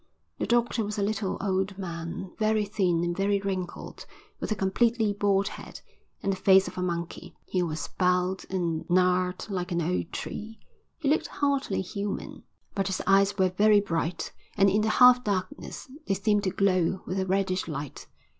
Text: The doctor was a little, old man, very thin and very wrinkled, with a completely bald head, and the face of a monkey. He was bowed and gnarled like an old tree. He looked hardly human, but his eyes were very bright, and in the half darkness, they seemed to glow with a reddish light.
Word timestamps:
The 0.39 0.47
doctor 0.47 0.83
was 0.83 0.97
a 0.97 1.03
little, 1.03 1.37
old 1.39 1.77
man, 1.77 2.31
very 2.39 2.65
thin 2.65 3.03
and 3.03 3.15
very 3.15 3.39
wrinkled, 3.39 4.07
with 4.39 4.51
a 4.51 4.55
completely 4.55 5.13
bald 5.13 5.49
head, 5.49 5.81
and 6.23 6.31
the 6.33 6.37
face 6.37 6.67
of 6.67 6.75
a 6.75 6.81
monkey. 6.81 7.35
He 7.45 7.61
was 7.61 7.87
bowed 7.99 8.43
and 8.49 8.83
gnarled 8.89 9.45
like 9.51 9.71
an 9.71 9.79
old 9.79 10.11
tree. 10.11 10.59
He 10.97 11.07
looked 11.07 11.27
hardly 11.27 11.81
human, 11.81 12.41
but 12.73 12.87
his 12.87 13.03
eyes 13.05 13.37
were 13.37 13.49
very 13.49 13.79
bright, 13.79 14.31
and 14.57 14.71
in 14.71 14.81
the 14.81 14.89
half 14.89 15.23
darkness, 15.23 15.87
they 16.07 16.15
seemed 16.15 16.45
to 16.45 16.49
glow 16.49 17.03
with 17.05 17.19
a 17.19 17.27
reddish 17.27 17.67
light. 17.67 18.07